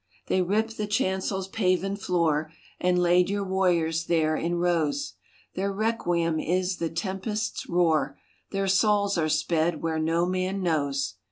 [0.29, 5.13] They ripped the chancel's paven floor And laid your warriors there in rows:
[5.53, 8.17] Their requiem is the tempest's roar,
[8.49, 11.17] Their souls are sped where no man knows.